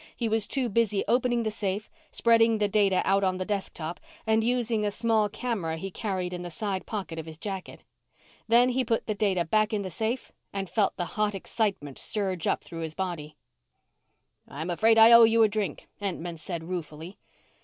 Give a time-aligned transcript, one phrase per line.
[0.17, 4.43] He was too busy opening the safe, spreading the data out on the desktop, and
[4.43, 7.83] using a small camera he carried in the side pocket of his jacket.
[8.47, 12.47] Then, he put the data back in the safe and felt the hot, excitement surge
[12.47, 13.35] up through his body.
[14.47, 17.19] "I'm afraid I owe you a drink," Entman said ruefully.